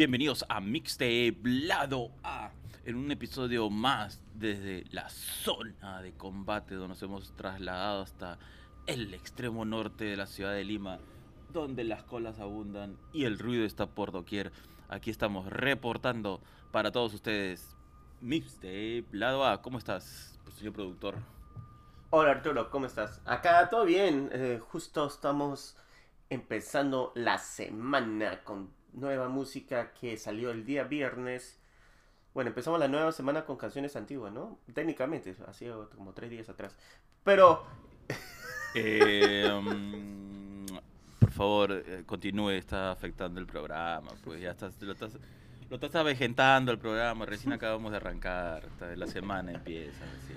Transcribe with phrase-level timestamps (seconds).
[0.00, 2.52] Bienvenidos a Mixtape Lado A,
[2.86, 8.38] en un episodio más desde la zona de combate donde nos hemos trasladado hasta
[8.86, 11.00] el extremo norte de la ciudad de Lima,
[11.52, 14.52] donde las colas abundan y el ruido está por doquier.
[14.88, 16.40] Aquí estamos reportando
[16.72, 17.76] para todos ustedes
[18.22, 19.60] Mixtape Lado A.
[19.60, 21.16] ¿Cómo estás, pues, señor productor?
[22.08, 23.20] Hola Arturo, ¿cómo estás?
[23.26, 25.76] Acá todo bien, eh, justo estamos
[26.30, 31.58] empezando la semana con nueva música que salió el día viernes.
[32.34, 34.58] Bueno, empezamos la nueva semana con canciones antiguas, ¿no?
[34.74, 35.66] Técnicamente, así
[35.96, 36.76] como tres días atrás.
[37.24, 37.66] Pero...
[38.74, 40.64] Eh, um,
[41.18, 45.18] por favor, eh, continúe, está afectando el programa, pues ya estás, lo estás,
[45.68, 50.04] lo estás avejentando el programa, recién acabamos de arrancar, la semana empieza.
[50.16, 50.34] así.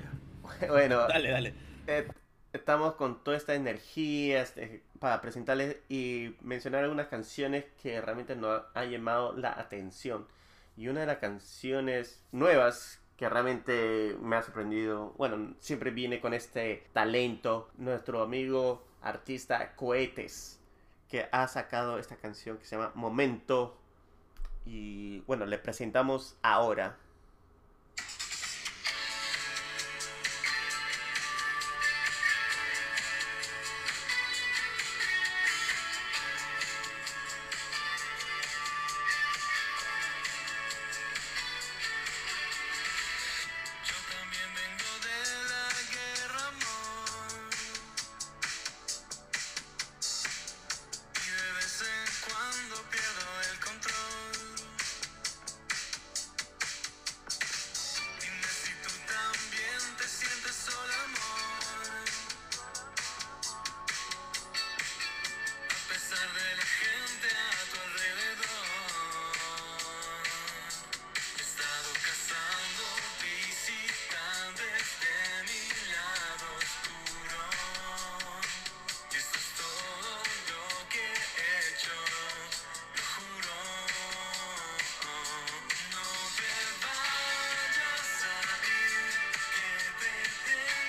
[0.67, 1.53] bueno, Dale, dale.
[1.87, 2.07] eh,
[2.53, 8.63] estamos con toda esta energía este, para presentarles y mencionar algunas canciones que realmente nos
[8.73, 10.25] han llamado la atención.
[10.77, 16.33] Y una de las canciones nuevas que realmente me ha sorprendido, bueno, siempre viene con
[16.33, 20.61] este talento, nuestro amigo artista Cohetes,
[21.09, 23.77] que ha sacado esta canción que se llama Momento.
[24.65, 26.95] Y bueno, le presentamos ahora.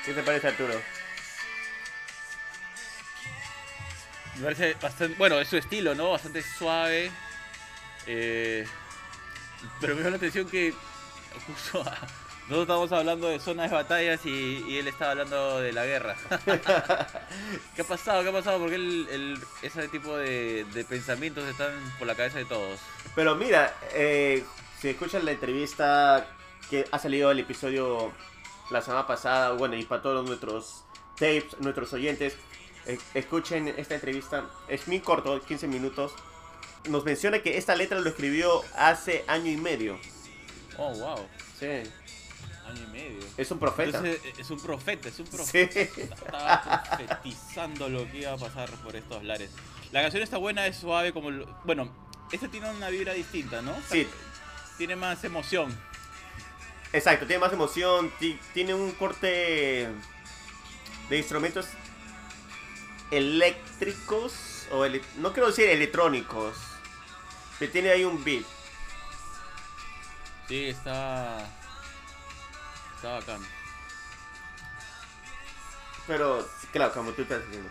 [0.05, 0.75] ¿Qué te parece Arturo?
[4.37, 6.11] Me parece bastante, bueno, es su estilo, ¿no?
[6.11, 7.11] Bastante suave.
[8.07, 8.67] eh,
[9.81, 10.75] pero me llama la atención que
[11.47, 11.99] justo a-
[12.49, 16.15] nosotros estábamos hablando de zonas de batallas y, y él estaba hablando de la guerra.
[17.75, 18.23] ¿Qué ha pasado?
[18.23, 18.59] ¿Qué ha pasado?
[18.59, 22.79] Porque el, el- ese tipo de, de pensamientos están por la cabeza de todos.
[23.15, 24.45] Pero mira, eh,
[24.79, 26.27] si escuchan la entrevista
[26.69, 28.13] que ha salido el episodio
[28.71, 30.85] la semana pasada, bueno, y para todos nuestros
[31.17, 32.37] tapes, nuestros oyentes,
[32.87, 34.45] eh, escuchen esta entrevista.
[34.69, 36.13] Es muy corto, 15 minutos.
[36.89, 39.99] Nos menciona que esta letra lo escribió hace año y medio.
[40.77, 41.27] Oh, wow.
[41.59, 41.67] Sí,
[42.67, 43.21] Año y medio.
[43.37, 43.99] es un profeta.
[43.99, 45.33] Entonces es un profeta, es un Sí.
[45.37, 45.81] profeta.
[46.03, 49.51] Estaba profetizando lo que iba a pasar por estos lares.
[49.93, 51.31] La canción está buena, es suave como...
[51.65, 51.89] Bueno,
[52.33, 53.75] esta tiene una vibra distinta, ¿no?
[53.91, 54.07] Sí,
[54.77, 55.79] Tiene más emoción.
[56.95, 59.89] Exacto, tiene más emoción, ti- tiene un corte
[61.09, 61.67] de instrumentos
[63.11, 66.57] eléctricos, o ele- no quiero decir electrónicos,
[67.59, 68.45] pero tiene ahí un beat.
[70.49, 71.39] Sí, está...
[72.97, 73.41] Está bacán.
[76.07, 77.71] Pero, claro, como tú estás diciendo.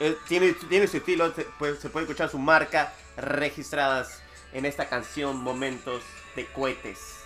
[0.00, 4.20] Eh, Tiene, tiene su estilo, se puede, se puede escuchar su marca registradas
[4.52, 6.02] en esta canción Momentos
[6.36, 7.24] de Cohetes.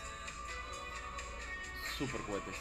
[1.98, 2.54] Super cohetes.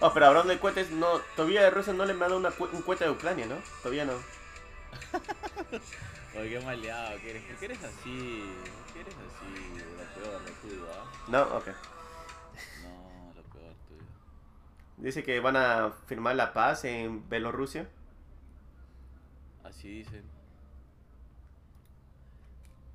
[0.00, 3.02] Oh, pero hablando de cohetes, no, todavía Rusia no le manda una, cu- un cohete
[3.04, 3.56] de Ucrania, ¿no?
[3.82, 4.12] Todavía no.
[6.38, 7.42] Oye, qué maleado que eres.
[7.42, 8.44] ¿Por qué eres así?
[8.84, 9.82] ¿Por qué eres así?
[9.98, 11.04] Lo peor, lo tuyo, ¿ah?
[11.26, 11.66] No, ok.
[12.84, 14.04] No, lo peor tuyo.
[14.98, 17.88] Dice que van a firmar la paz en Bielorrusia.
[19.64, 20.22] Así dicen.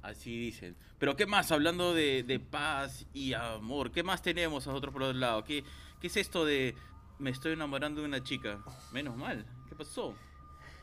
[0.05, 0.75] Así dicen.
[0.99, 1.51] Pero ¿qué más?
[1.51, 5.43] Hablando de, de paz y amor, ¿qué más tenemos nosotros por otro lado?
[5.43, 5.63] ¿Qué,
[5.99, 6.75] ¿Qué es esto de
[7.17, 8.59] me estoy enamorando de una chica?
[8.91, 9.45] Menos mal.
[9.67, 10.13] ¿Qué pasó?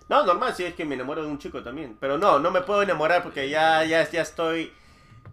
[0.09, 1.97] No, normal, si es que me enamoro de un chico también.
[2.01, 4.73] Pero no, no me puedo enamorar porque ya, ya, ya estoy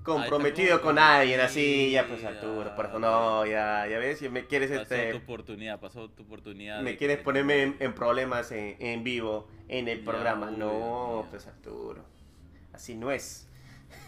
[0.04, 1.92] comprometido con alguien así.
[1.92, 5.14] Ya pues Arturo, por eso no, ya, ya ves, me quieres Pasó tu este...
[5.16, 6.82] oportunidad, pasó tu oportunidad.
[6.82, 10.52] Me quieres que- ponerme en, en problemas en, en vivo, en el Ya, programa.
[10.52, 12.06] No, pues Arturo.
[12.72, 13.49] Así no es.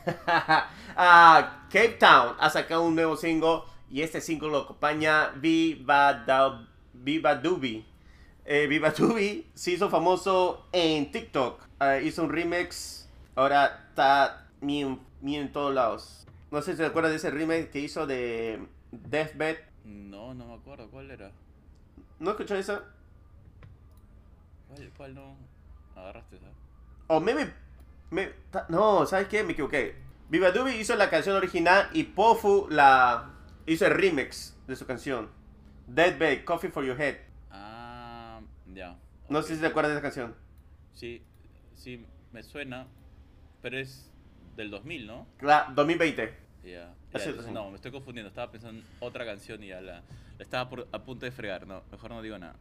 [0.96, 6.68] Ah, Cape Town ha sacado un nuevo single y este single lo acompaña Viva, da,
[6.94, 7.86] Viva Doobie.
[8.46, 13.10] Eh, Viva Doobie se hizo famoso en TikTok ah, hizo un remix.
[13.36, 16.28] Ahora está mío en todos lados.
[16.52, 19.58] No sé si te acuerdas de ese remix que hizo de Deathbed.
[19.86, 20.90] No, no me acuerdo.
[20.90, 21.32] ¿Cuál era?
[22.20, 22.82] ¿No escuchó eso?
[24.68, 25.36] ¿Cuál, cuál no?
[25.96, 26.56] Agarraste, ¿sabes?
[27.08, 27.34] O me,
[28.12, 29.44] me, ta- No, ¿sabes qué?
[29.44, 29.96] Me equivoqué.
[30.30, 33.32] Viva Dubi hizo la canción original y Pofu la
[33.66, 35.30] hizo el remix de su canción.
[35.88, 37.18] Deathbed, Coffee for Your Head.
[37.50, 38.40] Ah,
[38.74, 38.98] ya.
[39.30, 40.36] No sé si te acuerdas de esa canción.
[40.94, 41.24] Sí,
[41.76, 42.88] sí, me suena.
[43.62, 44.12] Pero es
[44.56, 45.28] del 2000, ¿no?
[45.42, 46.34] La 2020.
[46.64, 46.94] Ya.
[47.14, 47.46] Años.
[47.52, 48.30] no, me estoy confundiendo.
[48.30, 49.96] Estaba pensando en otra canción y ya la,
[50.38, 51.68] la estaba por- a punto de fregar.
[51.68, 52.56] No, mejor no digo nada.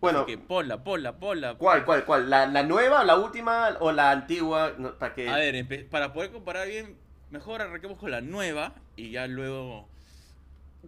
[0.00, 1.54] Bueno, que ponla, ponla, ponla.
[1.54, 2.30] ¿cuál, cuál, cuál?
[2.30, 4.74] ¿La, la nueva, la última o la antigua?
[4.78, 5.28] No, para que...
[5.28, 6.96] A ver, para poder comparar bien,
[7.30, 9.88] mejor arranquemos con la nueva y ya luego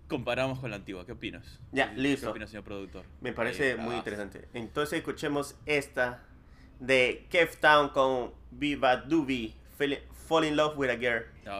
[0.06, 1.04] comparamos con la antigua.
[1.06, 1.58] ¿Qué opinas?
[1.72, 2.30] Ya, ¿Qué listo.
[2.30, 3.04] opinas, señor productor?
[3.20, 4.48] Me parece Eh, muy ah, interesante.
[4.54, 6.22] Entonces escuchemos esta
[6.78, 9.54] de Kev Town con Viva Dubi,
[10.28, 11.24] Fall in Love with a Girl.
[11.44, 11.58] Ya,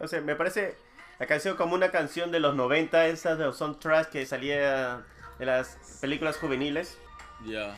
[0.00, 0.76] O sea, me parece
[1.18, 5.02] la canción como una canción de los 90, esas de los soundtracks que salía
[5.38, 6.98] de las películas juveniles.
[7.46, 7.76] Ya.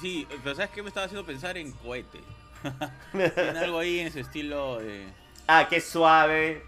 [0.00, 2.20] Sí, pero ¿sabes qué me estaba haciendo pensar en cohete?
[3.12, 5.06] Tiene algo ahí en ese estilo de...
[5.46, 6.62] Ah, que es suave.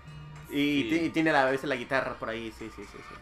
[0.51, 0.89] Y, Sí.
[0.91, 2.99] ti- y tiene la- a veces la guitarra por ahí, sí, sí, sí.
[2.99, 3.15] sí.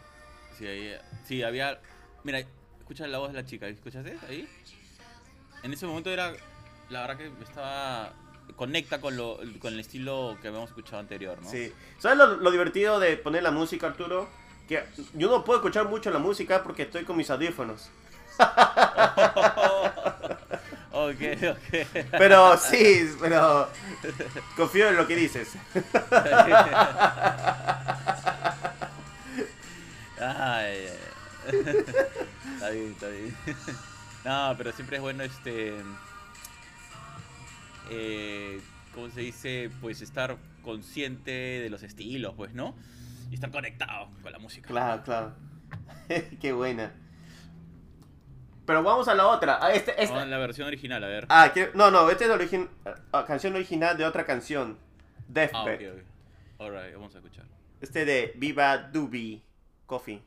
[0.59, 1.81] Sí, ahí, sí, había...
[2.25, 2.41] Mira,
[2.79, 4.49] escucha la voz de la chica, ¿escuchaste ahí?
[5.63, 6.33] En ese momento era...
[6.91, 8.13] La verdad que me estaba...
[8.57, 11.49] Conecta con, lo, con el estilo que habíamos escuchado anterior, ¿no?
[11.49, 11.73] Sí.
[11.99, 14.29] ¿Sabes lo, lo divertido de poner la música, Arturo?
[14.69, 14.85] Que
[15.15, 17.91] yo no puedo escuchar mucho la música porque estoy con mis audífonos.
[20.93, 21.87] ok, ok.
[22.11, 23.69] Pero sí, pero
[24.57, 25.53] confío en lo que dices.
[30.21, 30.99] Ay, ay, ay.
[32.55, 33.37] está bien, está bien.
[34.25, 35.75] No, pero siempre es bueno este.
[37.91, 38.61] Eh,
[38.95, 39.71] ¿Cómo se dice?
[39.81, 42.75] Pues estar consciente de los estilos, pues, ¿no?
[43.31, 44.69] Y estar conectado con la música.
[44.69, 45.35] Claro, claro.
[46.41, 46.93] Qué buena.
[48.67, 49.59] Pero vamos a la otra.
[49.63, 51.27] Ah, este, a la versión original, a ver.
[51.31, 52.69] Ah, que- no, no, esta es la
[53.13, 54.79] ah, canción original de otra canción.
[54.81, 55.93] Ah, Deathbed.
[55.93, 56.61] ok, ok.
[56.61, 57.47] Alright, vamos a escuchar.
[57.81, 59.43] Este de Viva Dubi
[59.87, 60.23] Coffee.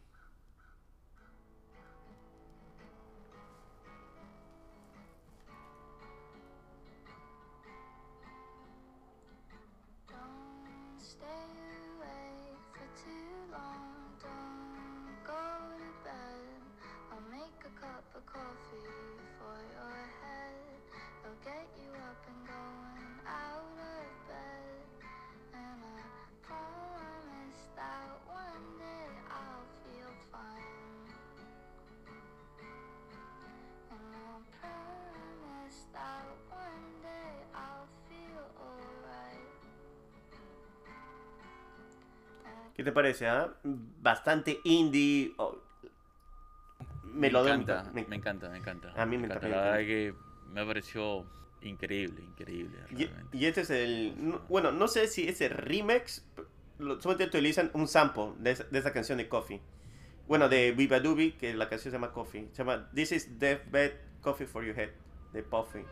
[42.82, 43.48] ¿Qué te parece, ah?
[43.64, 45.36] Bastante indie.
[45.38, 45.56] oh,
[47.04, 48.92] Me encanta, Me- me encanta, me encanta.
[49.00, 49.48] A mí me encanta.
[49.48, 50.16] La verdad que
[50.52, 51.24] me pareció
[51.62, 52.76] increíble, increíble.
[52.90, 53.38] Y, realmente.
[53.38, 54.16] y este es el.
[54.18, 56.26] no- Bueno, no sé si ese remix.
[56.80, 59.62] Solamente utilizan un sample de esa, de esa canción de Coffee.
[60.28, 61.00] Bueno, de Viva
[61.38, 62.50] que la canción se llama Coffee.
[62.52, 64.90] Se llama This is Deathbed Coffee for Your Head.
[65.34, 65.86] de Puffy.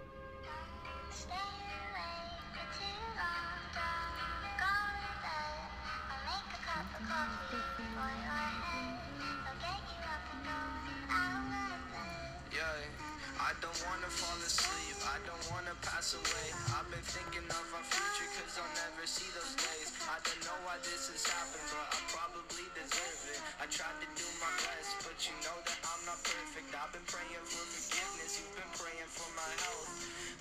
[23.89, 26.69] Tried to do my best, but you know that I'm not perfect.
[26.77, 29.89] I've been praying for forgiveness, you've been praying for my health.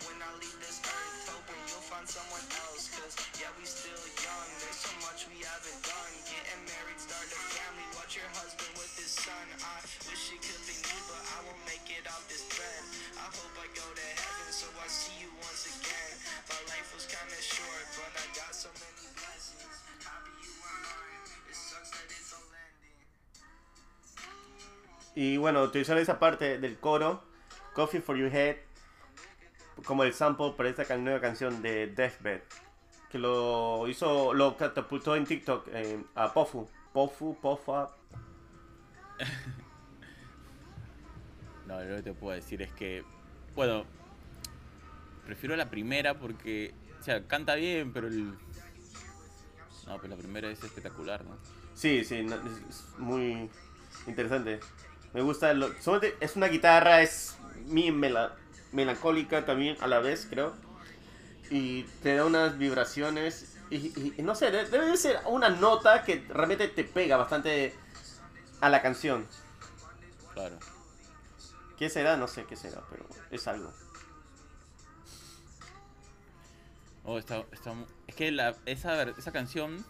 [0.05, 2.93] When I leave this earth, hoping you'll find someone else.
[2.93, 6.13] Cause yeah, we still young, there's so much we haven't done.
[6.29, 9.47] Getting married, start a family, watch your husband with his son.
[9.65, 9.81] I
[10.13, 12.83] wish it could be me, but I won't make it off this bed.
[13.17, 16.13] I hope I go to heaven, so I see you once again.
[16.53, 19.73] My life was kinda short, but I got so many blessings.
[20.05, 21.25] Happy you are mine.
[21.49, 22.58] It sucks that it's ending.
[25.21, 27.25] Y bueno, utilizaron esa parte del coro,
[27.75, 28.59] Coffee for Your Head,
[29.85, 32.43] como el sample para esta nueva canción de Deathbed.
[33.11, 36.69] Que lo hizo, lo catapultó en TikTok eh, a Pofu.
[36.93, 37.89] Pofu, Pofa.
[41.67, 43.05] No, lo que te puedo decir es que,
[43.55, 43.85] bueno,
[45.27, 48.31] prefiero la primera porque, o sea, canta bien, pero el...
[49.87, 51.37] No, pues la primera es espectacular, ¿no?
[51.75, 53.51] Sí, sí, no, es muy
[54.07, 54.61] interesante.
[55.19, 55.69] Me gusta, lo,
[56.21, 57.35] es una guitarra, es
[57.67, 58.37] mela-
[58.71, 60.55] melancólica también a la vez, creo.
[61.51, 63.57] Y te da unas vibraciones.
[63.69, 67.17] Y, y- y no sé, de- debe de ser una nota que realmente te pega
[67.17, 67.75] bastante
[68.61, 69.27] a la canción.
[70.35, 70.57] Claro.
[71.77, 72.17] ¿Qué será?
[72.17, 73.73] No sé qué será, pero es algo.
[77.03, 77.75] Oh, está, está
[78.07, 79.85] es que la, esa, esa canción...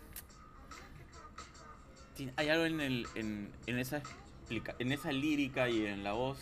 [2.37, 4.01] hay algo en, el, en, en, esa
[4.49, 6.39] explica- en esa lírica y en la voz.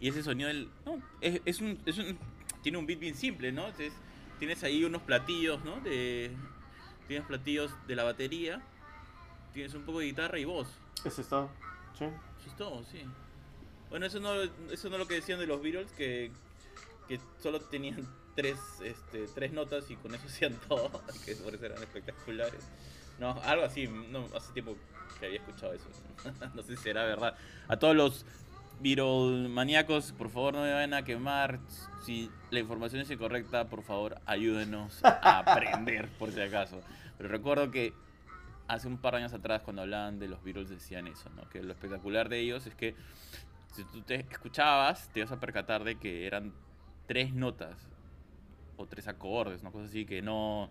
[0.00, 0.68] Y ese sonido del...
[0.86, 2.18] No, es, es un, es un-
[2.62, 3.62] Tiene un beat bien simple, ¿no?
[3.66, 3.92] Entonces,
[4.38, 5.80] tienes ahí unos platillos, ¿no?
[5.80, 6.30] De,
[7.08, 8.62] tienes platillos de la batería.
[9.52, 10.68] Tienes un poco de guitarra y voz.
[11.04, 11.50] Eso es todo.
[11.98, 12.04] Sí.
[12.04, 13.02] Eso es todo, sí.
[13.90, 16.30] Bueno, eso no, eso no es lo que decían de los Beatles, que,
[17.08, 21.66] que solo tenían tres, este, tres notas y con eso hacían todo, que por eso
[21.66, 22.62] eran espectaculares.
[23.18, 24.76] No, algo así, no, hace tiempo
[25.18, 25.88] que había escuchado eso.
[26.54, 27.34] no sé si será verdad.
[27.68, 28.26] A todos los
[28.80, 31.60] Beatle maníacos, por favor no me vayan a quemar.
[32.04, 36.80] Si la información es incorrecta, por favor ayúdenos a aprender, por si acaso.
[37.18, 37.92] Pero recuerdo que
[38.68, 41.48] hace un par de años atrás cuando hablaban de los Beatles decían eso, ¿no?
[41.50, 42.94] Que lo espectacular de ellos es que
[43.72, 46.52] si tú te escuchabas, te ibas a percatar de que eran
[47.06, 47.76] tres notas
[48.76, 50.70] o tres acordes, una cosa así que no...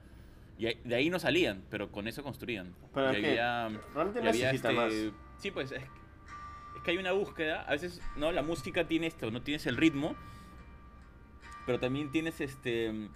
[0.59, 2.75] Y de ahí no salían, pero con eso construían.
[2.93, 6.91] Pero Y es que había- Realmente y había necesita este- Sí, pues es, es que
[6.91, 7.61] hay una búsqueda.
[7.63, 8.31] A veces, ¿no?
[8.33, 10.15] La música tiene esto, no tienes el ritmo,
[11.65, 13.09] pero también tienes este.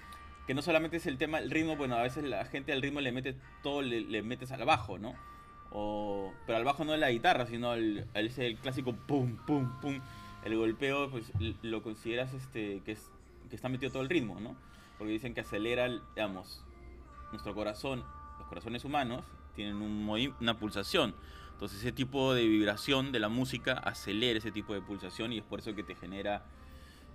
[0.47, 2.99] Que no solamente es el tema, el ritmo, bueno, a veces la gente al ritmo
[2.99, 5.15] le mete todo, le, le metes al bajo, ¿no?
[5.71, 10.01] O, pero al bajo no es la guitarra, sino el, el, clásico pum, pum, pum.
[10.43, 11.31] El golpeo, pues
[11.61, 13.09] lo consideras este, que, es,
[13.49, 14.55] que está metido todo el ritmo, ¿no?
[14.97, 16.63] Porque dicen que acelera, el- digamos,
[17.33, 18.03] nuestro corazón,
[18.39, 19.25] los corazones humanos,
[19.55, 21.13] tienen un una pulsación.
[21.51, 25.43] Entonces ese tipo de vibración de la música acelera ese tipo de pulsación y es
[25.43, 26.43] por eso que te genera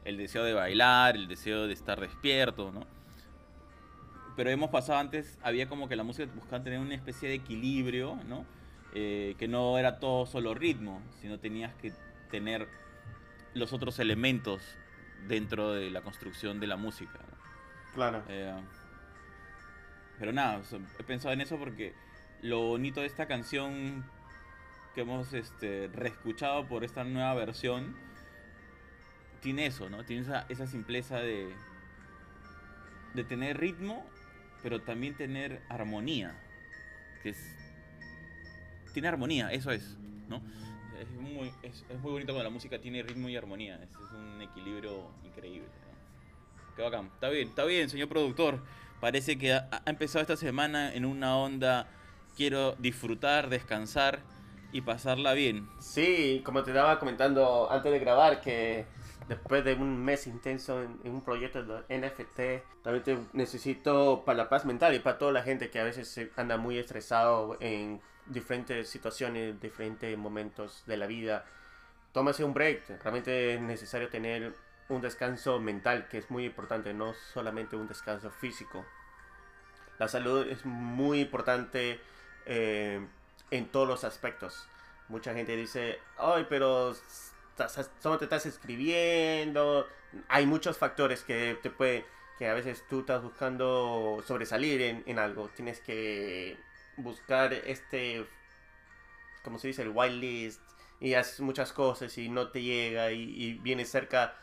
[0.05, 2.87] el deseo de bailar, el deseo de estar despierto, ¿no?
[4.37, 8.19] Pero hemos pasado antes, había como que la música buscaba tener una especie de equilibrio,
[8.29, 8.47] ¿no?
[8.95, 11.93] Eh, que no era todo solo ritmo, sino tenías que
[12.31, 12.69] tener
[13.55, 14.63] los otros elementos
[15.27, 17.19] dentro de la construcción de la música.
[17.19, 17.95] ¿no?
[17.95, 18.23] Claro.
[18.29, 18.55] Eh,
[20.19, 21.93] pero nada, o sea, he pensado en eso porque
[22.43, 24.05] lo bonito de esta canción
[24.95, 27.97] que hemos este, reescuchado por esta nueva versión
[29.41, 30.05] tiene eso, ¿no?
[30.05, 31.49] Tiene esa, esa simpleza de,
[33.15, 34.05] de tener ritmo,
[34.63, 36.35] pero también tener armonía.
[37.23, 37.55] Que es.
[38.93, 39.97] Tiene armonía, eso es,
[40.29, 40.43] ¿no?
[41.01, 43.77] Es muy, es, es muy bonito cuando la música tiene ritmo y armonía.
[43.77, 45.69] Es, es un equilibrio increíble.
[45.69, 46.75] ¿no?
[46.75, 47.07] Qué bacán.
[47.07, 48.61] Está bien, está bien, señor productor.
[49.01, 51.87] Parece que ha, ha empezado esta semana en una onda.
[52.37, 54.21] Quiero disfrutar, descansar
[54.73, 55.69] y pasarla bien.
[55.81, 58.87] Sí, como te estaba comentando antes de grabar, que
[59.29, 64.49] después de un mes intenso en, en un proyecto de NFT, realmente necesito para la
[64.49, 68.89] paz mental y para toda la gente que a veces anda muy estresado en diferentes
[68.89, 71.45] situaciones, diferentes momentos de la vida.
[72.13, 74.55] Tómase un break, realmente es necesario tener
[74.89, 78.85] un descanso mental, que es muy importante, no solamente un descanso físico.
[79.99, 82.01] La salud es muy importante
[82.47, 83.05] eh,
[83.51, 84.69] en todos los aspectos.
[85.09, 86.95] Mucha gente dice, ay, pero
[88.01, 89.87] solo te estás escribiendo,
[90.29, 92.07] hay muchos factores que te puede,
[92.39, 95.49] que a veces tú estás buscando sobresalir en, en algo.
[95.55, 96.57] Tienes que
[96.97, 98.27] buscar este,
[99.43, 100.63] como se dice, el whitelist
[101.01, 104.37] y haces muchas cosas y no te llega y, y viene cerca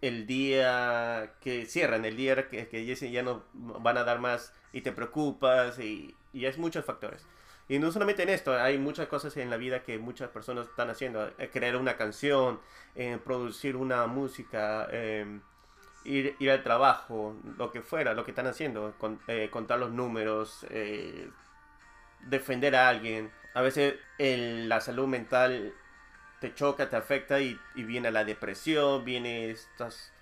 [0.00, 4.80] el día que cierran, el día que, que ya no van a dar más y
[4.82, 7.26] te preocupas y, y hay muchos factores.
[7.68, 10.90] Y no solamente en esto, hay muchas cosas en la vida que muchas personas están
[10.90, 11.30] haciendo.
[11.38, 12.60] eh, Crear una canción,
[12.96, 15.38] eh, producir una música, eh,
[16.04, 19.92] ir, ir al trabajo, lo que fuera, lo que están haciendo, con- eh, contar los
[19.92, 21.28] números, eh,
[22.20, 23.30] defender a alguien.
[23.54, 25.72] A veces el- la salud mental
[26.40, 30.12] te choca, te afecta y, viene la depresión, viene estos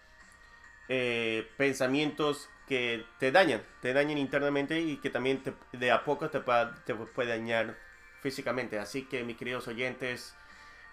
[0.88, 6.28] eh, pensamientos que te dañan, te dañan internamente y que también te- de a poco
[6.28, 6.40] te,
[6.84, 7.76] te puede dañar
[8.20, 8.78] físicamente.
[8.78, 10.34] Así que mis queridos oyentes,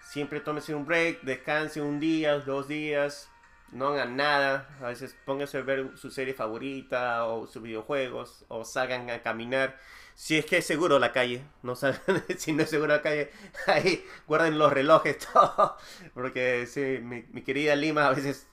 [0.00, 3.30] siempre tómese un break, descanse un día, dos días,
[3.72, 4.68] no hagan nada.
[4.80, 9.78] A veces pónganse a ver su serie favorita o sus videojuegos o salgan a caminar.
[10.16, 13.30] Si es que es seguro la calle, no salgan, si no es seguro la calle,
[13.66, 15.76] ahí guarden los relojes, todo.
[16.14, 18.48] Porque sí, mi, mi querida Lima a veces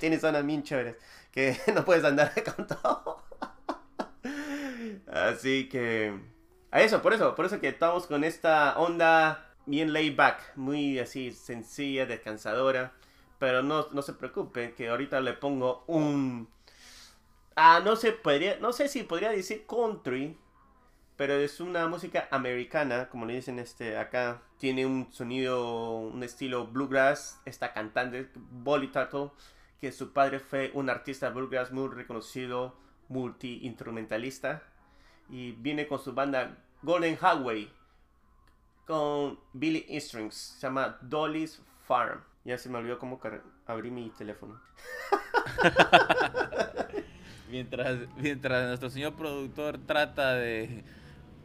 [0.00, 0.96] tiene zonas bien chéveres
[1.30, 3.22] que no puedes andar con todo.
[5.06, 6.18] Así que
[6.70, 10.98] a eso, por eso, por eso que estamos con esta onda bien laid back, muy
[10.98, 12.92] así sencilla, descansadora.
[13.38, 16.48] Pero no, no se preocupen, que ahorita le pongo un...
[17.56, 20.38] Ah, no sé, podría, no sé si podría decir country,
[21.16, 24.42] pero es una música americana, como le dicen este acá.
[24.58, 27.40] Tiene un sonido, un estilo bluegrass.
[27.44, 29.30] Esta cantante, Bolly Turtle,
[29.80, 32.76] que su padre fue un artista bluegrass muy reconocido,
[33.08, 34.62] multi-instrumentalista.
[35.28, 37.70] Y viene con su banda Golden Highway,
[38.86, 40.34] con Billy Strings.
[40.34, 42.22] Se llama Dolly's Farm.
[42.44, 43.20] Ya se me olvidó cómo
[43.66, 44.60] abrí mi teléfono.
[47.50, 50.82] Mientras, mientras nuestro señor productor trata de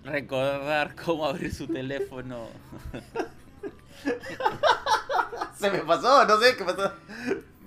[0.03, 2.47] recordar cómo abrir su teléfono.
[5.55, 6.93] Se me pasó, no sé qué pasó.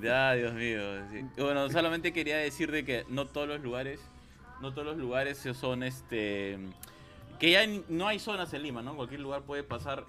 [0.01, 0.81] Ya, Dios mío.
[1.11, 1.25] sí.
[1.37, 4.01] Bueno, solamente quería decir de que no todos los lugares,
[4.61, 6.59] no todos los lugares son este,
[7.39, 8.97] que ya no hay zonas en Lima, ¿no?
[8.97, 10.05] Cualquier lugar puede pasar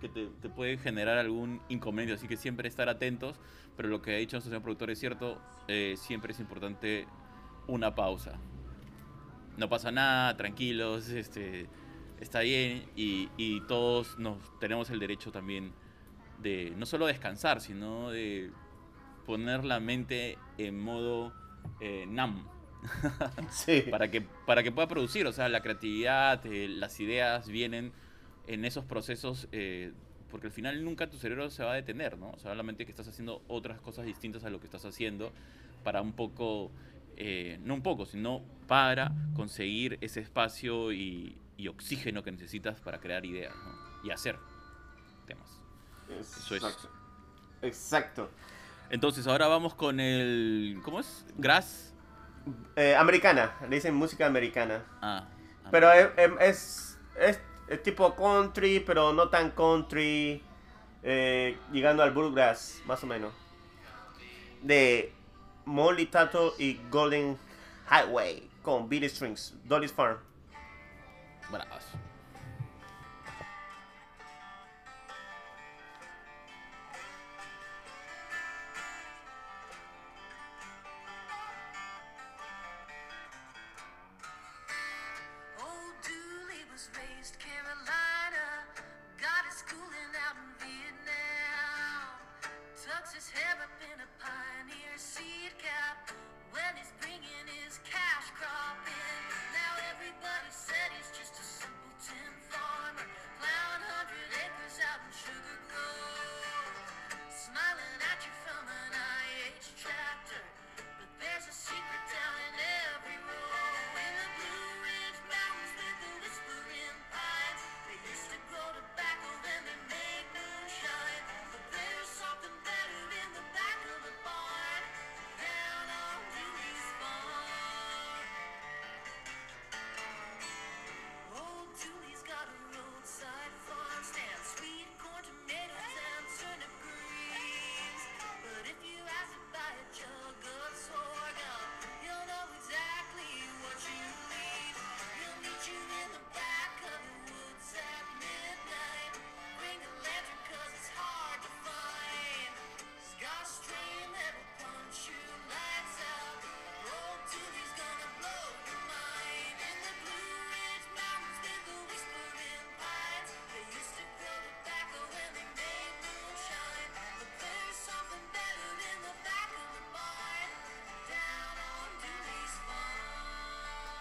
[0.00, 3.36] que te, te puede generar algún inconveniente, así que siempre estar atentos.
[3.76, 7.06] Pero lo que ha dicho nuestro señor productor es cierto, eh, siempre es importante
[7.66, 8.38] una pausa.
[9.60, 11.68] No pasa nada, tranquilos, este,
[12.18, 15.74] está bien y, y todos nos tenemos el derecho también
[16.38, 18.50] de no solo descansar, sino de
[19.26, 21.34] poner la mente en modo
[21.78, 22.48] eh, NAM
[23.50, 23.82] Sí.
[23.90, 25.26] para que, para que pueda producir.
[25.26, 27.92] O sea, la creatividad, eh, las ideas vienen
[28.46, 29.92] en esos procesos eh,
[30.30, 32.32] porque al final nunca tu cerebro se va a detener, ¿no?
[32.38, 35.32] Solamente que estás haciendo otras cosas distintas a lo que estás haciendo
[35.84, 36.70] para un poco,
[37.22, 42.98] eh, no un poco, sino para conseguir ese espacio y, y oxígeno que necesitas para
[42.98, 44.08] crear ideas ¿no?
[44.08, 44.36] y hacer
[45.26, 45.60] temas.
[46.18, 46.62] Eso es.
[46.62, 46.88] Exacto.
[47.62, 48.30] Exacto.
[48.90, 50.80] Entonces ahora vamos con el...
[50.82, 51.24] ¿Cómo es?
[51.36, 51.92] Grass.
[52.74, 54.82] Eh, americana, le dicen música americana.
[55.02, 55.28] Ah.
[55.64, 56.08] ah, Pero es,
[56.40, 60.42] es, es- es tipo country, pero no tan country.
[61.04, 63.32] eh, llegando al bluegrass, más o menos.
[64.62, 65.12] De
[65.70, 67.38] Molly Tato y Golden
[67.88, 70.18] Highway con Billy Strings, Dolly's Farm.
[71.48, 71.84] Bravas.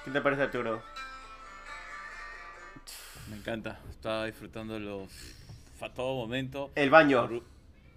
[0.10, 0.82] ¿Qué te parece Arturo?
[3.30, 3.80] Me encanta.
[3.92, 5.08] Estaba disfrutándolo
[5.80, 6.72] a todo momento.
[6.74, 7.22] El baño.
[7.22, 7.44] Por, un-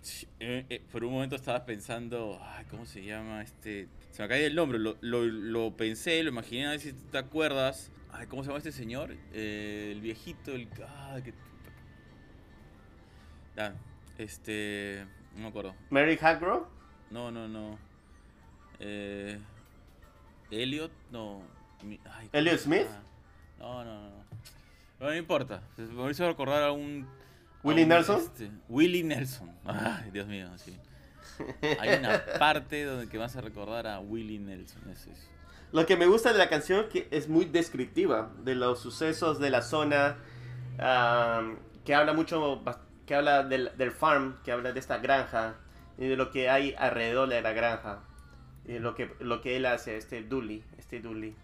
[0.03, 3.89] sí, eh, eh, por un momento estaba pensando, ay, ¿cómo se llama este?
[4.11, 7.17] Se me cae el nombre, lo, lo, lo pensé, lo imaginé, a ver si te
[7.17, 7.91] acuerdas.
[8.13, 9.17] Ay, ¿cómo se llama este señor?
[9.33, 10.69] Eh, el viejito, el...
[10.87, 11.33] Ah, que...
[13.57, 13.73] Ah,
[14.19, 15.07] este...
[15.35, 15.75] No me acuerdo.
[15.89, 16.67] Mary Hackrow.
[17.11, 17.79] No, no, no.
[18.81, 19.39] Eh,
[20.51, 21.62] Elliot, no.
[21.83, 22.87] Mi- ay, ¿cómo ¿Elliot Smith?
[23.59, 24.11] No, no, no.
[25.01, 25.63] No, no importa.
[25.77, 27.07] Me hizo recordar a un.
[27.63, 28.19] ¿Willie Nelson?
[28.21, 29.51] este, Willie Nelson.
[29.67, 30.77] Ay, Dios mío, sí.
[31.79, 34.83] Hay una parte donde que vas a recordar a Willie Nelson.
[34.91, 35.29] Eso es.
[35.73, 39.51] Lo que me gusta de la canción que es muy descriptiva de los sucesos de
[39.51, 40.17] la zona,
[40.79, 42.63] am, que habla mucho,
[43.07, 45.55] que habla del, del farm, que habla de esta granja
[45.99, 48.01] y de lo que hay alrededor de la granja
[48.67, 51.35] y lo que lo que él hace, este Dooley, este Dooley.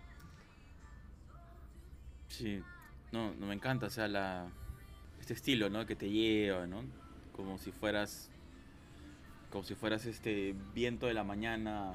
[2.28, 2.62] Sí.
[3.12, 4.46] No, no me encanta, o sea, la.
[5.20, 5.84] Este estilo, ¿no?
[5.86, 6.84] Que te lleva, ¿no?
[7.32, 8.30] Como si fueras.
[9.50, 11.92] Como si fueras este viento de la mañana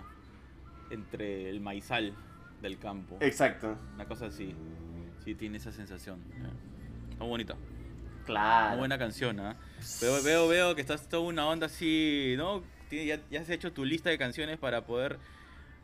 [0.90, 2.14] entre el maizal
[2.62, 3.18] del campo.
[3.22, 3.78] Exacto.
[3.96, 4.56] Una cosa así.
[5.24, 6.20] Sí, tiene esa sensación.
[7.20, 7.54] Muy bonita.
[7.56, 7.64] Muy
[8.26, 8.78] Claro.
[8.78, 9.56] buena canción, ¿ah?
[10.02, 12.64] Veo, veo, veo que estás toda una onda así, ¿no?
[12.90, 15.20] Ya, ya has hecho tu lista de canciones para poder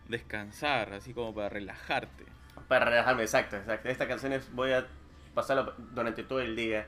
[0.07, 2.23] descansar, así como para relajarte.
[2.69, 3.89] Para relajarme, exacto, exacto.
[3.89, 4.87] Esta canción es, voy a
[5.33, 6.87] pasarla durante todo el día.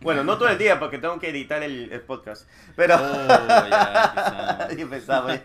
[0.00, 2.48] Bueno, no todo el día porque tengo que editar el, el podcast.
[2.76, 2.96] Pero...
[2.96, 5.32] Oh, ya empezamos.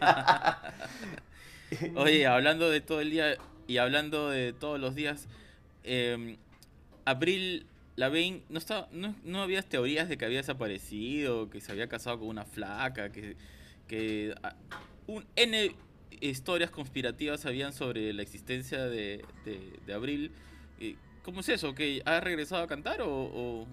[1.96, 5.28] Oye, hablando de todo el día y hablando de todos los días,
[5.84, 6.38] eh,
[7.06, 11.88] Abril Lavigne, ¿no, estaba, no, ¿no había teorías de que había desaparecido, que se había
[11.88, 13.38] casado con una flaca, que,
[13.88, 14.56] que ah,
[15.08, 15.76] un N
[16.22, 20.32] historias conspirativas habían sobre la existencia de, de, de Abril?
[21.24, 21.76] ¿Cómo es eso?
[21.76, 23.68] ¿Que ha regresado a cantar o, o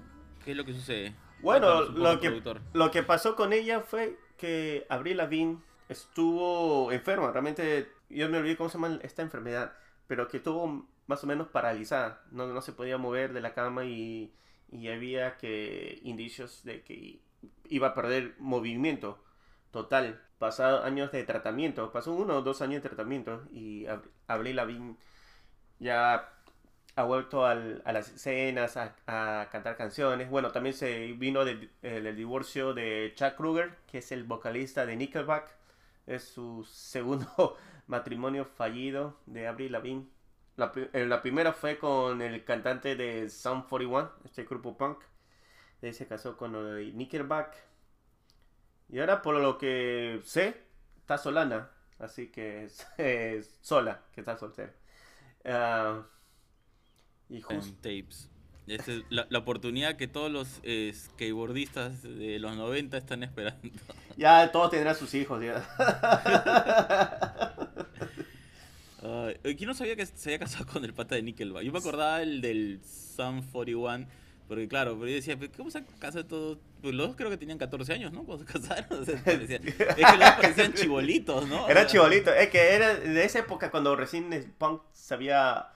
[0.45, 1.15] qué es lo que sucede?
[1.41, 7.31] Bueno, lo que, lo que pasó con ella fue que Avril Lavigne estuvo enferma.
[7.31, 9.73] Realmente, yo me olvidé cómo se llama esta enfermedad,
[10.07, 12.25] pero que estuvo más o menos paralizada.
[12.31, 14.33] No, no se podía mover de la cama y,
[14.73, 17.21] y había que indicios de que
[17.69, 19.23] iba a perder movimiento
[19.75, 20.23] total.
[20.39, 24.97] Pasaron años de tratamiento, pasó uno o dos años de tratamiento y Ab- Avril Lavigne
[25.81, 26.31] ya
[26.97, 30.31] ha vuelto a las escenas, a, cantar canciones.
[30.31, 34.97] Bueno, también se vino el, el divorcio de Chuck Kruger, que es el vocalista de
[34.97, 35.51] Nickelback.
[36.07, 37.57] Es su segundo
[37.89, 40.07] matrimonio fallido de Avril Lavigne.
[40.57, 44.99] La, eh, la primera fue con el cantante de Sound 41, este grupo punk.
[45.81, 47.55] De se casó con de Nickelback.
[48.95, 50.55] Y ahora, por lo que sé,
[51.01, 51.69] está solana.
[51.99, 54.73] Así que es, es sola, que está soltera.
[55.45, 56.03] Ah,
[57.29, 58.31] y justo en tapes.
[58.69, 63.69] Esta es la, la oportunidad que todos los eh, skateboardistas de los 90 están esperando.
[64.17, 65.57] Ya todos tendrán sus hijos, ya.
[69.03, 71.65] Ay, eh, ¿Quién no sabía que se había casado con el pata de Nickelback?
[71.65, 74.07] Yo me acordaba el del Sum 41,
[74.55, 76.59] porque claro, pero yo decía, "¿Pero ¿cómo se casan todos?
[76.83, 78.25] Pues los dos creo que tenían 14 años, ¿no?
[78.25, 78.87] Cuando se casaron.
[79.03, 81.65] O sea, parecía- es que los dos parecían chibolitos, ¿no?
[81.65, 82.33] O Era sea, chibolito.
[82.33, 85.71] Es que era de esa época cuando recién el punk se había,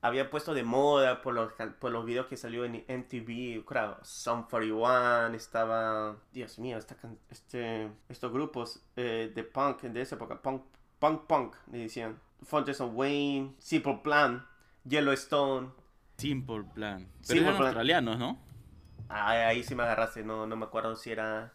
[0.00, 3.64] había puesto de moda por los, por los videos que salió en MTV.
[3.64, 6.16] Claro, Sum 41 estaba...
[6.32, 6.96] Dios mío, esta
[7.30, 10.40] este, estos grupos eh, de punk de esa época.
[10.40, 10.62] Punk,
[10.98, 12.18] punk, punk, le decían.
[12.44, 14.46] Fontes of Wayne, Simple Plan,
[14.84, 15.70] Yellowstone.
[16.18, 17.06] Simple Plan.
[17.26, 17.66] Pero Simple eran Plan.
[17.68, 18.38] australianos, ¿no?
[19.08, 21.52] Ah, ahí sí me agarraste, no, no me acuerdo si era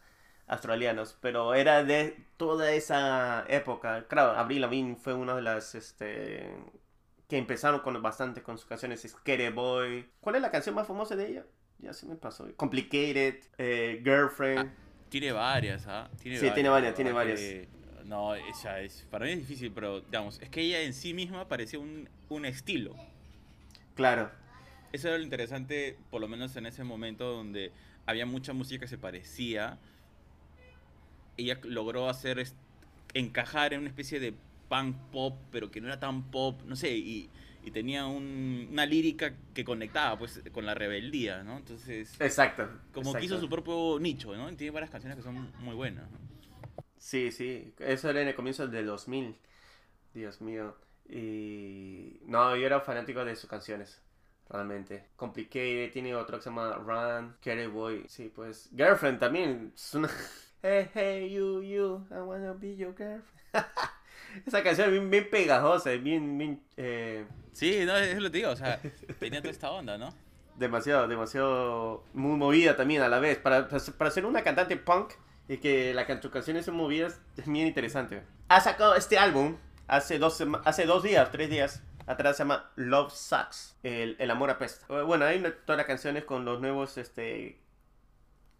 [0.48, 4.06] australianos, pero era de toda esa época.
[4.08, 6.50] Claro, Avril Lavigne fue una de las este
[7.28, 10.10] que empezaron con bastante con sus canciones Scary Boy.
[10.20, 11.46] ¿Cuál es la canción más famosa de ella?
[11.80, 12.48] Ya se me pasó.
[12.56, 14.72] Complicated, eh, Girlfriend.
[15.10, 16.10] Tiene varias, ¿ah?
[16.22, 17.40] Tiene Sí, tiene varias, tiene varias.
[17.40, 17.68] que-
[18.06, 21.48] No, esa es, para mí es difícil, pero digamos, es que ella en sí misma
[21.48, 22.96] parecía un, un estilo.
[23.96, 24.30] Claro.
[24.94, 27.74] Eso era lo interesante, por lo menos en ese momento donde
[28.06, 29.80] había mucha música que se parecía.
[31.38, 32.46] Ella logró hacer
[33.14, 34.34] encajar en una especie de
[34.70, 37.30] punk pop, pero que no era tan pop, no sé, y,
[37.64, 41.58] y tenía un- una lírica que conectaba pues con la rebeldía, ¿no?
[41.58, 42.70] Entonces, Exacto.
[42.94, 43.20] como exacto.
[43.20, 44.50] quiso su propio nicho, ¿no?
[44.52, 46.10] Y tiene varias canciones que son muy buenas.
[46.12, 46.18] ¿no?
[46.98, 49.36] Sí, sí, eso era en el comienzo del 2000.
[50.14, 50.76] Dios mío.
[51.10, 54.02] Y no, yo era fanático de sus canciones,
[54.54, 55.10] realmente.
[55.16, 58.06] Complicated, tiene otro que se llama Run, Carry Boy.
[58.08, 59.74] Sí, pues Girlfriend también.
[59.76, 60.10] Es una...
[60.66, 63.24] Hey, hey, you, you, I wanna be your girlfriend.
[64.48, 68.38] Esa canción es bien, bien pegajosa, es bien, bien eh, Sí, no, es lo que
[68.38, 68.80] digo, o sea,
[69.20, 70.14] tenía toda esta onda, ¿no?
[70.58, 73.38] demasiado, demasiado muy movida también a la vez.
[73.38, 75.14] Para, para ser una cantante punk
[75.48, 78.24] y que la, sus canciones son movidas es bien interesante.
[78.50, 81.84] Ha sacado este álbum hace dos, hace dos días, tres días.
[82.06, 84.86] Atrás se llama Love Sucks, el, el amor apesta.
[84.90, 87.60] Eh, Bueno, hay todas las canciones con los nuevos, este,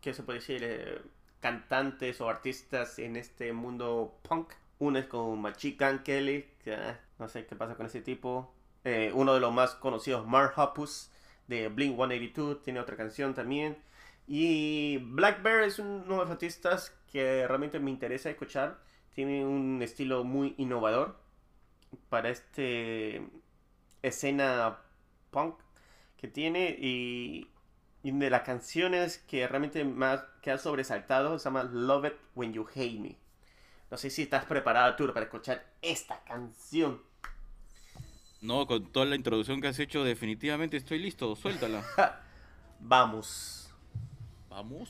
[0.02, 0.62] ¿qué se puede decir?
[0.64, 1.02] Eh,
[1.40, 4.52] cantantes o artistas en este mundo punk.
[4.80, 8.54] Uno es con Machican Kelly, que ah, no sé qué pasa con ese tipo.
[8.86, 11.10] Eh, uno de los más conocidos, Mark Hoppus,
[11.48, 13.78] de Blink 182, tiene otra canción también.
[14.28, 18.80] Y Black Bear es uno de los artistas que realmente me interesa escuchar.
[19.14, 21.18] Tiene un estilo muy innovador
[22.10, 23.22] para este
[24.02, 24.80] escena
[25.32, 25.56] punk
[26.18, 27.50] que tiene y,
[28.04, 32.54] y de las canciones que realmente más que ha sobresaltado se llama Love It When
[32.54, 33.18] You Hate Me.
[33.90, 37.02] No sé si estás preparado, Arturo, para escuchar esta canción.
[38.42, 41.84] No, con toda la introducción que has hecho, definitivamente estoy listo, suéltala.
[42.80, 43.72] Vamos.
[44.50, 44.90] Vamos.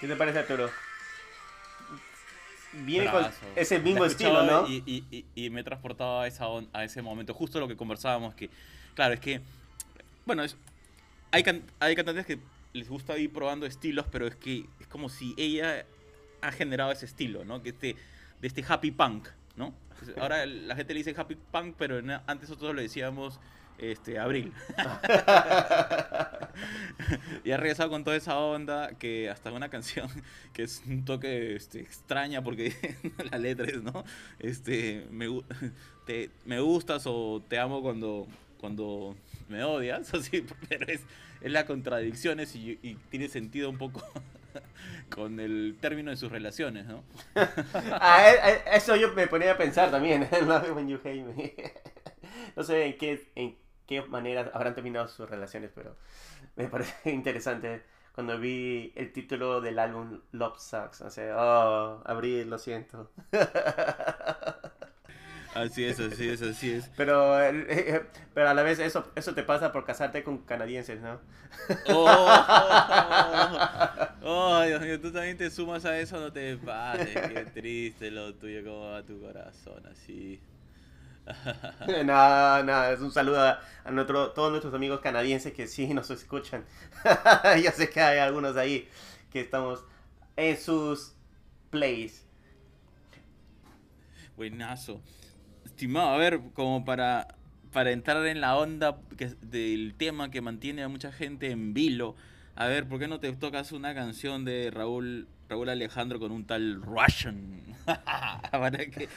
[0.00, 0.70] ¿Qué te parece, Arturo?
[2.72, 3.24] Viene con
[3.56, 4.68] ese mismo estilo, ¿no?
[4.68, 7.68] Y, y- y- y me he transportado a, esa on- a ese momento, justo lo
[7.68, 8.50] que conversábamos, que,
[8.94, 9.40] claro, es que,
[10.26, 10.56] bueno, es,
[11.30, 12.38] hay, can- hay cantantes que
[12.74, 15.86] les gusta ir probando estilos, pero es que es como si ella
[16.42, 17.62] ha generado ese estilo, ¿no?
[17.62, 17.96] Que este,
[18.40, 19.72] de este happy punk, ¿no?
[20.20, 23.40] Ahora la gente le dice happy punk, pero antes nosotros le decíamos
[23.78, 24.52] este, abril.
[27.44, 30.08] y ha regresado con toda esa onda que hasta una canción
[30.52, 32.74] que es un toque este, extraña porque
[33.30, 34.04] la letra es, ¿no?
[34.38, 35.26] Este, me,
[36.06, 38.26] te, me gustas o te amo cuando,
[38.58, 39.16] cuando
[39.48, 41.00] me odias, así, pero es,
[41.40, 44.02] es la contradicciones y, y tiene sentido un poco
[45.08, 47.04] con el término de sus relaciones, ¿no?
[47.34, 50.28] Ah, eh, eh, eso yo me ponía a pensar también.
[50.46, 51.54] Love it when you hate me.
[52.56, 55.96] No sé en qué, en qué manera habrán terminado sus relaciones, pero
[56.56, 57.82] me parece interesante
[58.14, 61.02] cuando vi el título del álbum Love Sucks.
[61.02, 63.10] O sea, oh, Abril, lo siento.
[65.56, 66.90] Así es, así es, así es.
[66.98, 68.02] Pero, eh, eh,
[68.34, 71.18] pero a la vez eso, eso te pasa por casarte con canadienses, ¿no?
[71.88, 72.28] Oh,
[74.22, 78.34] oh, Dios mío, tú también te sumas a eso, no te pases, qué triste lo
[78.34, 80.38] tuyo, cómo va tu corazón así.
[82.04, 86.10] No, no, es un saludo a, a nuestro, todos nuestros amigos canadienses que sí nos
[86.10, 86.64] escuchan.
[87.62, 88.88] Yo sé que hay algunos ahí
[89.30, 89.84] que estamos
[90.36, 91.14] en sus
[91.70, 92.24] plays.
[94.36, 95.00] Buenazo.
[95.64, 97.28] Estimado, a ver, como para,
[97.72, 102.16] para entrar en la onda que, del tema que mantiene a mucha gente en vilo,
[102.54, 106.46] a ver, ¿por qué no te tocas una canción de Raúl, Raúl Alejandro con un
[106.46, 107.62] tal Russian?
[108.50, 109.08] para que,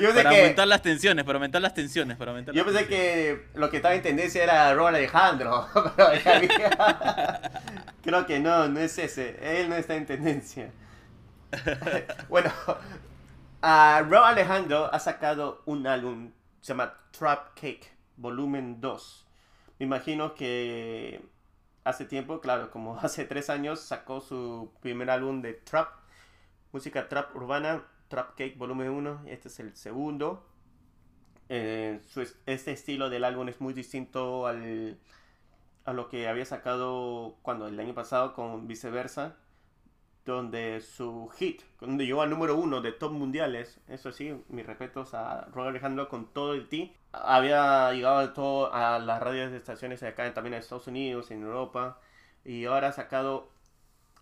[0.00, 3.38] Yo para que, aumentar las tensiones, para aumentar las tensiones, para aumentar yo pensé tensiones.
[3.52, 5.68] que lo que estaba en tendencia era Ron Alejandro.
[5.96, 6.08] pero
[8.02, 9.38] Creo que no, no es ese.
[9.60, 10.70] Él no está en tendencia.
[12.28, 12.52] bueno,
[13.62, 19.26] ah, Ron Alejandro ha sacado un álbum, se llama Trap Cake, volumen 2.
[19.78, 21.20] Me imagino que
[21.84, 25.88] hace tiempo, claro, como hace tres años, sacó su primer álbum de trap,
[26.72, 27.82] música trap urbana.
[28.10, 29.22] Trap Cake Volumen 1.
[29.26, 30.44] Este es el segundo.
[31.48, 32.00] Eh,
[32.46, 34.98] este estilo del álbum es muy distinto al,
[35.84, 39.36] a lo que había sacado cuando el año pasado con Viceversa,
[40.26, 45.14] donde su hit, donde llegó al número uno de top mundiales, eso sí, mis respetos
[45.14, 49.56] a Robert Alejandro con todo el ti, había llegado a, todo, a las radios de
[49.56, 52.00] estaciones acá también en Estados Unidos, en Europa,
[52.44, 53.50] y ahora ha sacado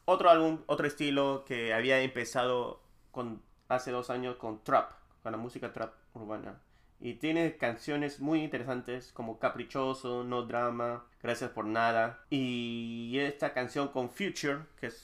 [0.05, 5.39] otro álbum, otro estilo que había empezado con, hace dos años con trap, con la
[5.39, 6.61] música trap urbana.
[7.01, 12.25] Y tiene canciones muy interesantes como Caprichoso, No Drama, Gracias por Nada.
[12.29, 14.99] Y esta canción con Future, que es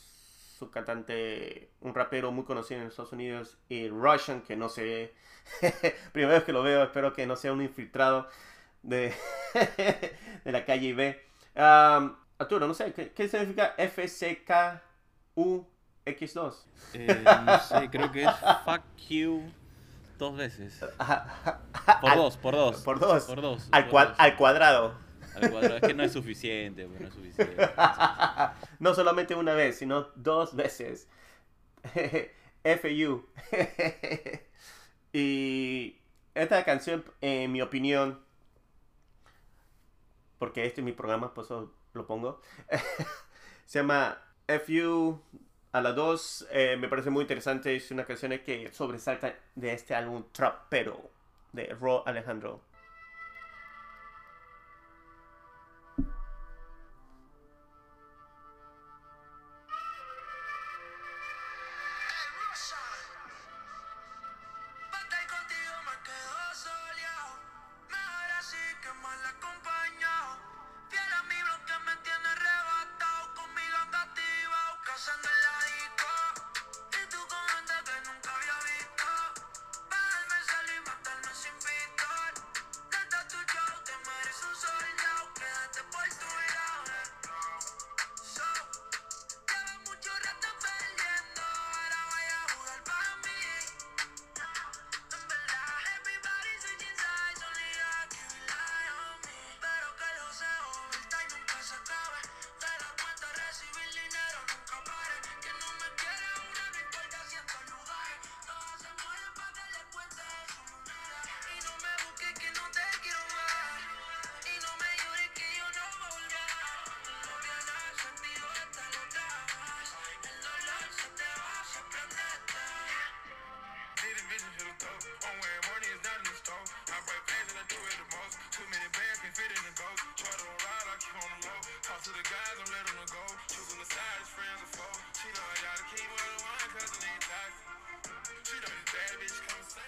[0.58, 5.14] su cantante, un rapero muy conocido en Estados Unidos, y Russian, que no sé,
[6.12, 8.28] primera vez que lo veo, espero que no sea un infiltrado
[8.82, 9.12] de,
[10.44, 11.20] de la calle B.
[11.56, 13.74] Um, Arturo, no sé, ¿qué, qué significa
[16.06, 16.54] FCKUX2?
[16.94, 18.30] Eh, no sé, creo que es
[18.64, 19.42] fuck you
[20.18, 20.78] dos veces.
[22.00, 22.82] Por Al- dos, por dos.
[22.82, 23.24] Por dos.
[23.24, 23.68] Por dos.
[23.72, 24.20] Al, por cua- dos.
[24.20, 24.94] al cuadrado.
[25.34, 25.76] Al cuadrado.
[25.76, 27.68] Es que no es suficiente, pues, no es suficiente.
[28.78, 31.08] no solamente una vez, sino dos veces.
[32.64, 33.26] FU.
[35.12, 35.98] y
[36.34, 38.20] esta canción, en mi opinión,
[40.38, 42.40] porque este es mi programa, por eso lo pongo,
[43.66, 44.18] se llama
[44.66, 45.20] FU
[45.74, 46.46] a la 2.
[46.52, 51.10] eh, me parece muy interesante, es una canción que sobresalta de este álbum Trapero
[51.52, 52.60] de Ro Alejandro.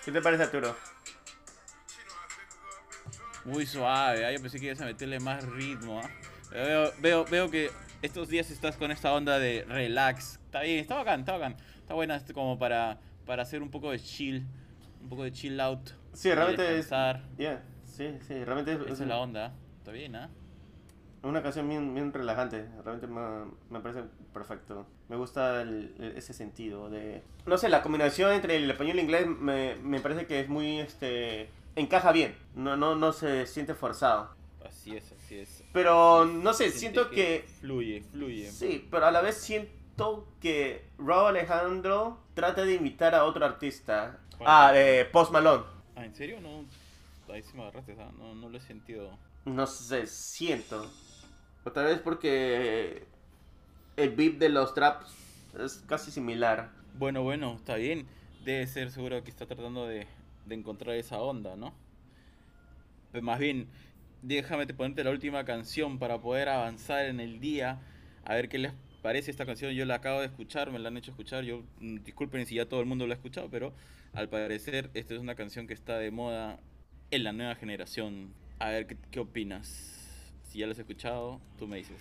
[0.06, 0.76] ¿Qué te parece, Arturo?
[3.44, 6.00] Muy suave, ah, yo pensé que ibas a meterle más ritmo.
[6.00, 6.08] ah.
[6.52, 10.38] Veo, veo, veo que estos días estás con esta onda de relax.
[10.44, 11.56] Está bien, está bacán, está bacán.
[11.80, 14.46] Está buena como para, para hacer un poco de chill,
[15.02, 15.90] un poco de chill out.
[16.12, 16.88] Sí, realmente es.
[17.36, 19.54] Yeah, sí, sí, realmente es, Esa es es la onda.
[19.78, 20.30] Está bien, ¿ah?
[21.28, 22.66] Una canción bien, bien relajante.
[22.84, 24.86] Realmente me, me parece perfecto.
[25.08, 27.22] Me gusta el- el- ese sentido de.
[27.46, 30.48] No sé, la combinación entre el español y el inglés me, me parece que es
[30.48, 30.80] muy.
[30.80, 32.34] este Encaja bien.
[32.54, 34.34] No, no, no se siente forzado.
[34.64, 35.62] Así es, así es.
[35.72, 37.44] Pero no sé, Siente siento que.
[37.60, 38.50] Fluye, fluye.
[38.50, 44.18] Sí, pero a la vez siento que Raúl Alejandro trata de invitar a otro artista.
[44.38, 44.48] ¿Cuál?
[44.50, 45.64] Ah, de Post Malone.
[45.94, 46.40] Ah, ¿en serio?
[46.40, 46.64] No.
[47.32, 49.18] Ahí sí me agarraste, no, no lo he sentido.
[49.44, 50.90] No sé, siento.
[51.66, 53.02] Otra vez porque
[53.96, 55.12] el beat de los traps
[55.58, 56.70] es casi similar.
[56.94, 58.06] Bueno, bueno, está bien.
[58.44, 60.06] Debe ser seguro que está tratando de,
[60.46, 61.74] de encontrar esa onda, ¿no?
[63.10, 63.66] Pues más bien,
[64.22, 67.80] déjame te ponerte la última canción para poder avanzar en el día.
[68.24, 69.72] A ver qué les parece esta canción.
[69.72, 71.42] Yo la acabo de escuchar, me la han hecho escuchar.
[71.42, 73.72] Yo, mm, disculpen si ya todo el mundo la ha escuchado, pero
[74.12, 76.60] al parecer esta es una canción que está de moda
[77.10, 78.32] en la nueva generación.
[78.60, 80.05] A ver, ¿qué, qué opinas?
[80.56, 81.98] Si ya la has escuchado, tú me dices.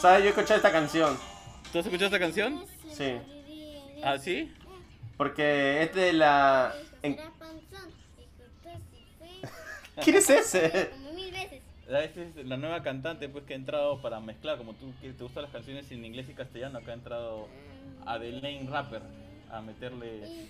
[0.00, 0.24] ¿Sabes?
[0.24, 1.16] Yo escuché esta canción.
[1.72, 2.64] ¿Tú has escuchado esta canción?
[2.92, 3.18] Sí.
[4.02, 4.52] ¿Ah, sí?
[5.16, 6.74] Porque es de la.
[7.02, 7.16] en-
[10.02, 10.90] ¿Quién es ese?
[10.92, 11.62] Como mil veces.
[11.90, 15.12] Ah, Esta es la nueva cantante pues que ha entrado para mezclar, como tú que
[15.12, 17.48] te gustan las canciones en inglés y castellano, acá ha entrado
[18.04, 19.02] Adelaine Rapper
[19.50, 20.48] a meterle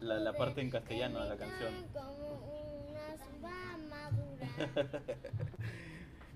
[0.00, 1.72] la, la parte en castellano a la canción.
[1.94, 4.48] Como una uva madura.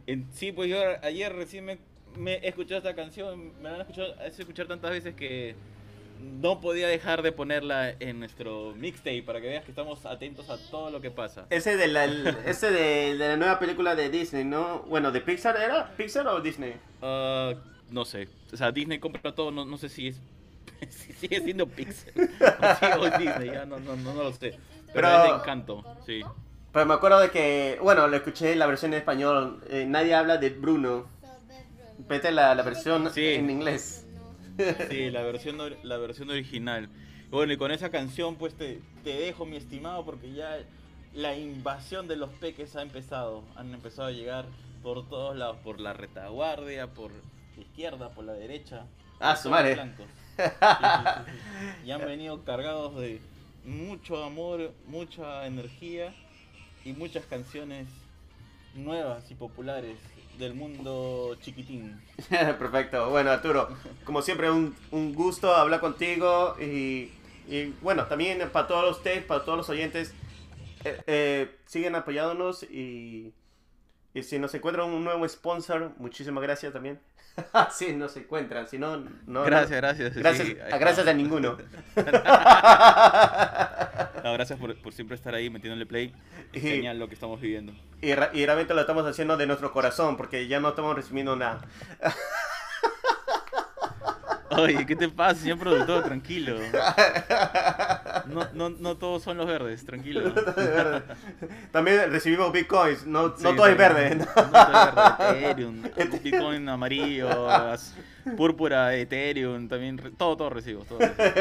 [0.06, 1.78] En- sí, pues yo ayer recién me,
[2.16, 5.54] me he escuchado esta canción, me la han escuchado, escuchar tantas veces que
[6.40, 10.56] no podía dejar de ponerla en nuestro mixtape para que veas que estamos atentos a
[10.70, 11.46] todo lo que pasa.
[11.50, 14.80] Ese de la, el- ese de, de la nueva película de Disney, ¿no?
[14.88, 15.94] Bueno, ¿de Pixar era?
[15.96, 16.74] ¿Pixar o Disney?
[17.02, 17.52] Ah,
[17.90, 20.20] no sé, o sea, Disney compra todo, no, no sé si es
[20.88, 22.12] si sigue siendo Pixar
[22.98, 24.50] o es Disney, ya no, no, no, no lo sé.
[24.92, 26.22] Pero, Pero- es de encanto, sí.
[26.76, 29.62] Pero me acuerdo de que, bueno, lo escuché la versión en español.
[29.70, 31.06] eh, nadie habla de Bruno.
[32.06, 33.28] Vete la, la versión Sí.
[33.28, 34.06] en inglés.
[34.90, 36.90] Sí, la versión, la versión original.
[37.30, 40.58] Bueno, y con esa canción pues te, te dejo, mi estimado, porque ya
[41.14, 43.42] la invasión de los peques ha empezado.
[43.56, 44.44] Han empezado a llegar
[44.82, 48.84] por todos lados, por la retaguardia, por la izquierda, por la derecha.
[49.18, 49.76] Ah, su madre.
[50.36, 51.86] sí, sí, sí.
[51.86, 53.22] Y han venido cargados de
[53.64, 56.14] mucho amor, mucha energía
[56.86, 57.88] y muchas canciones
[58.74, 59.98] nuevas y populares
[60.38, 62.00] del mundo chiquitín.
[62.28, 63.10] Perfecto.
[63.10, 63.68] Bueno, Arturo,
[64.04, 66.54] como siempre, un, un gusto hablar contigo.
[66.60, 67.10] Y,
[67.48, 70.14] y, bueno, también para todos ustedes, para todos los oyentes,
[70.84, 72.62] eh, eh, siguen apoyándonos.
[72.62, 73.34] Y,
[74.14, 77.00] y si nos encuentran un nuevo sponsor, muchísimas gracias también.
[77.72, 79.42] si nos encuentran, si no, no.
[79.42, 80.14] Gracias, gracias.
[80.14, 81.58] Gracias, gracias a ninguno.
[84.26, 86.12] No, gracias por, por siempre estar ahí metiéndole play.
[86.52, 87.72] Es Y- genial lo que estamos viviendo.
[88.02, 88.12] Y, y
[88.44, 91.60] realmente lo estamos haciendo de nuestro corazón, porque ya no estamos recibiendo nada.
[94.50, 96.02] Oye, ¿qué te pasa, señor productor?
[96.02, 96.56] Tranquilo.
[98.26, 100.32] No, no, no todos son los verdes, tranquilo.
[101.72, 104.18] También recibimos bitcoins, no, Sí, no todo es también.
[104.18, 104.26] verde.
[104.26, 105.38] No todo es verde.
[105.46, 105.82] Ethereum,
[106.22, 107.48] Bitcoin amarillo,
[108.36, 110.84] púrpura, Ethereum, también, todo, todo recibo.
[110.84, 110.98] Todo,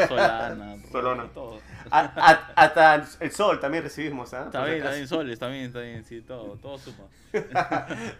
[0.08, 1.24] Solana, Solana.
[1.34, 1.60] todo.
[1.92, 4.50] A- a- hasta el sol también recibimos, ¿ah?
[4.52, 4.84] Bien, acaso.
[4.84, 7.06] también soles, también, también, sí, todo, todo suma.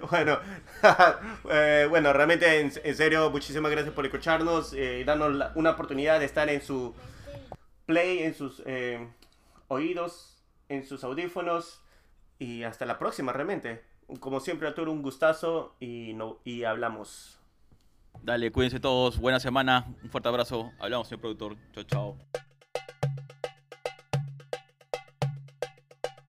[0.10, 0.38] bueno,
[1.52, 5.72] eh, bueno, realmente en, en serio, muchísimas gracias por escucharnos eh, y darnos la- una
[5.72, 6.94] oportunidad de estar en su
[7.86, 9.08] play, en sus eh,
[9.68, 10.38] oídos,
[10.70, 11.82] en sus audífonos
[12.40, 13.84] y hasta la próxima realmente.
[14.20, 17.40] Como siempre, Arturo, un gustazo y, no, y hablamos.
[18.22, 22.45] Dale, cuídense todos, buena semana, un fuerte abrazo, hablamos señor productor, chao, chao.